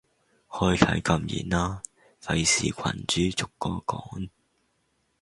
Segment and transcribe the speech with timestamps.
[0.49, 1.83] 開啟禁言啦，
[2.23, 4.29] 費事群主逐個講